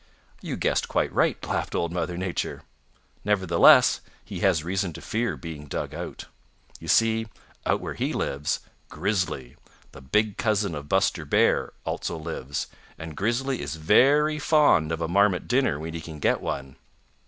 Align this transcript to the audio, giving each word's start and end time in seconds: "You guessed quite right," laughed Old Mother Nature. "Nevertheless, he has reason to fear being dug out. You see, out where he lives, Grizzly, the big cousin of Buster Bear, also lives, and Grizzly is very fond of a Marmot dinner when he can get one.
"You 0.41 0.55
guessed 0.57 0.87
quite 0.87 1.13
right," 1.13 1.37
laughed 1.45 1.75
Old 1.75 1.91
Mother 1.91 2.17
Nature. 2.17 2.63
"Nevertheless, 3.23 4.01
he 4.25 4.39
has 4.39 4.63
reason 4.63 4.93
to 4.93 4.99
fear 4.99 5.37
being 5.37 5.67
dug 5.67 5.93
out. 5.93 6.25
You 6.79 6.87
see, 6.87 7.27
out 7.67 7.81
where 7.81 7.93
he 7.93 8.11
lives, 8.11 8.61
Grizzly, 8.89 9.57
the 9.91 10.01
big 10.01 10.37
cousin 10.37 10.73
of 10.73 10.89
Buster 10.89 11.23
Bear, 11.23 11.73
also 11.85 12.17
lives, 12.17 12.65
and 12.97 13.15
Grizzly 13.15 13.61
is 13.61 13.75
very 13.75 14.39
fond 14.39 14.91
of 14.91 15.01
a 15.01 15.07
Marmot 15.07 15.47
dinner 15.47 15.79
when 15.79 15.93
he 15.93 16.01
can 16.01 16.17
get 16.19 16.41
one. 16.41 16.77